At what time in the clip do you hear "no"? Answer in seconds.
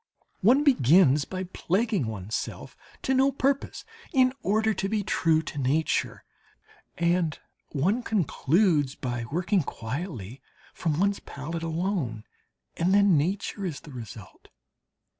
3.13-3.31